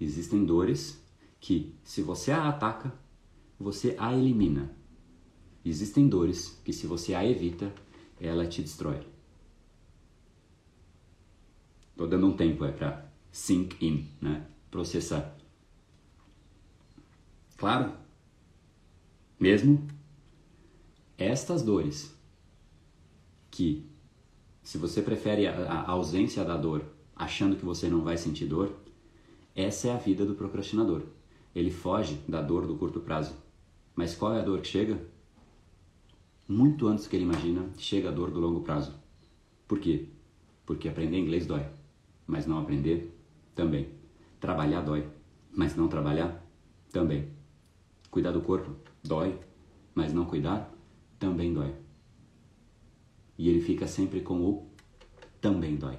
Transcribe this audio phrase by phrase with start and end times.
[0.00, 1.02] Existem dores
[1.40, 2.92] que, se você a ataca,
[3.58, 4.76] você a elimina.
[5.64, 7.72] Existem dores que, se você a evita,
[8.20, 9.06] ela te destrói.
[11.96, 14.46] Tô dando um tempo é para sink in, né?
[14.70, 15.34] Processar.
[17.56, 17.94] Claro?
[19.40, 19.86] Mesmo
[21.16, 22.14] estas dores
[23.50, 23.88] que
[24.62, 26.84] se você prefere a, a ausência da dor,
[27.14, 28.76] achando que você não vai sentir dor,
[29.56, 31.02] essa é a vida do procrastinador.
[31.54, 33.34] Ele foge da dor do curto prazo.
[33.94, 35.00] Mas qual é a dor que chega?
[36.46, 38.94] Muito antes que ele imagina, chega a dor do longo prazo.
[39.66, 40.10] Por quê?
[40.66, 41.66] Porque aprender inglês dói,
[42.26, 43.18] mas não aprender
[43.54, 43.88] também.
[44.38, 45.08] Trabalhar dói,
[45.50, 46.44] mas não trabalhar
[46.92, 47.30] também.
[48.10, 49.38] Cuidar do corpo dói,
[49.94, 50.70] mas não cuidar
[51.18, 51.74] também dói.
[53.38, 54.70] E ele fica sempre com o
[55.40, 55.98] também dói.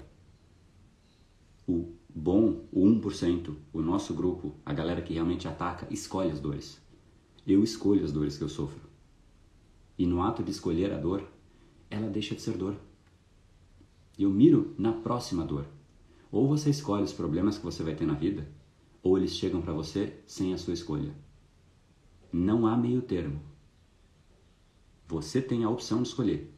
[1.67, 1.96] O
[2.27, 6.77] bom, o 1%, o nosso grupo, a galera que realmente ataca, escolhe as dores.
[7.47, 8.81] Eu escolho as dores que eu sofro.
[9.97, 11.25] E no ato de escolher a dor,
[11.89, 12.75] ela deixa de ser dor.
[14.19, 15.65] Eu miro na próxima dor.
[16.29, 18.45] Ou você escolhe os problemas que você vai ter na vida,
[19.01, 21.15] ou eles chegam para você sem a sua escolha.
[22.29, 23.39] Não há meio termo.
[25.07, 26.53] Você tem a opção de escolher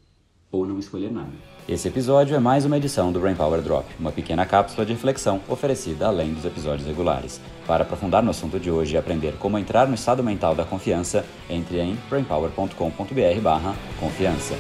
[0.52, 1.30] ou não escolher nada.
[1.68, 5.40] Esse episódio é mais uma edição do Brain Power Drop, uma pequena cápsula de reflexão
[5.48, 7.40] oferecida além dos episódios regulares.
[7.68, 11.24] Para aprofundar no assunto de hoje e aprender como entrar no estado mental da confiança,
[11.48, 14.56] entre em brainpower.com.br/confiança.